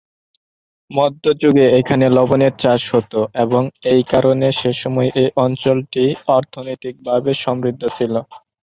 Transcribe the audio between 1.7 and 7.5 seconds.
এখানে লবণের চাষ হত এবং এই কারণে সেসময় এই অঞ্চলটি অর্থনৈতিকভাবে